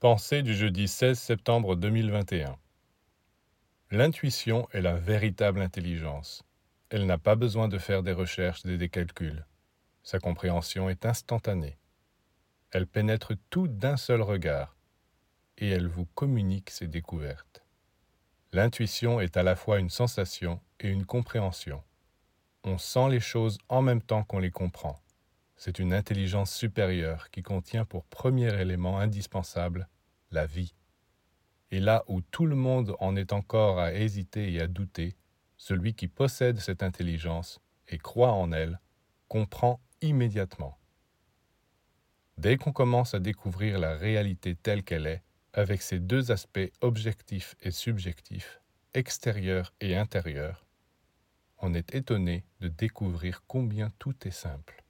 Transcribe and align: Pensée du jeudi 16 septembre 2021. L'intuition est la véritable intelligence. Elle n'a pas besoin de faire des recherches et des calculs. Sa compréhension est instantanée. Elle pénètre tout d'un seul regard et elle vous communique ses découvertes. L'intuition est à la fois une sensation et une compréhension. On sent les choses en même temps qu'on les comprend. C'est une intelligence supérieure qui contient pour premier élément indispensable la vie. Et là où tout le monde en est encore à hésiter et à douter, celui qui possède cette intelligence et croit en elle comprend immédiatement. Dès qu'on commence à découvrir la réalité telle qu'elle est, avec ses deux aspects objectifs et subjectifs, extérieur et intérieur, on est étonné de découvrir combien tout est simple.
Pensée 0.00 0.42
du 0.42 0.54
jeudi 0.54 0.86
16 0.86 1.18
septembre 1.18 1.74
2021. 1.74 2.56
L'intuition 3.90 4.68
est 4.70 4.80
la 4.80 4.94
véritable 4.94 5.60
intelligence. 5.60 6.44
Elle 6.88 7.04
n'a 7.04 7.18
pas 7.18 7.34
besoin 7.34 7.66
de 7.66 7.78
faire 7.78 8.04
des 8.04 8.12
recherches 8.12 8.64
et 8.64 8.78
des 8.78 8.88
calculs. 8.88 9.44
Sa 10.04 10.20
compréhension 10.20 10.88
est 10.88 11.04
instantanée. 11.04 11.78
Elle 12.70 12.86
pénètre 12.86 13.32
tout 13.50 13.66
d'un 13.66 13.96
seul 13.96 14.22
regard 14.22 14.76
et 15.56 15.68
elle 15.68 15.88
vous 15.88 16.06
communique 16.14 16.70
ses 16.70 16.86
découvertes. 16.86 17.64
L'intuition 18.52 19.18
est 19.18 19.36
à 19.36 19.42
la 19.42 19.56
fois 19.56 19.80
une 19.80 19.90
sensation 19.90 20.60
et 20.78 20.90
une 20.90 21.06
compréhension. 21.06 21.82
On 22.62 22.78
sent 22.78 23.08
les 23.10 23.18
choses 23.18 23.58
en 23.68 23.82
même 23.82 24.02
temps 24.02 24.22
qu'on 24.22 24.38
les 24.38 24.52
comprend. 24.52 25.02
C'est 25.58 25.80
une 25.80 25.92
intelligence 25.92 26.54
supérieure 26.54 27.30
qui 27.30 27.42
contient 27.42 27.84
pour 27.84 28.04
premier 28.04 28.54
élément 28.60 29.00
indispensable 29.00 29.88
la 30.30 30.46
vie. 30.46 30.72
Et 31.72 31.80
là 31.80 32.04
où 32.06 32.20
tout 32.20 32.46
le 32.46 32.54
monde 32.54 32.94
en 33.00 33.16
est 33.16 33.32
encore 33.32 33.80
à 33.80 33.92
hésiter 33.92 34.52
et 34.52 34.60
à 34.60 34.68
douter, 34.68 35.16
celui 35.56 35.94
qui 35.94 36.06
possède 36.06 36.60
cette 36.60 36.84
intelligence 36.84 37.60
et 37.88 37.98
croit 37.98 38.32
en 38.32 38.52
elle 38.52 38.80
comprend 39.26 39.80
immédiatement. 40.00 40.78
Dès 42.38 42.56
qu'on 42.56 42.72
commence 42.72 43.14
à 43.14 43.18
découvrir 43.18 43.80
la 43.80 43.96
réalité 43.96 44.54
telle 44.54 44.84
qu'elle 44.84 45.08
est, 45.08 45.24
avec 45.52 45.82
ses 45.82 45.98
deux 45.98 46.30
aspects 46.30 46.70
objectifs 46.82 47.56
et 47.62 47.72
subjectifs, 47.72 48.60
extérieur 48.94 49.74
et 49.80 49.96
intérieur, 49.96 50.64
on 51.60 51.74
est 51.74 51.96
étonné 51.96 52.44
de 52.60 52.68
découvrir 52.68 53.42
combien 53.48 53.90
tout 53.98 54.14
est 54.24 54.30
simple. 54.30 54.84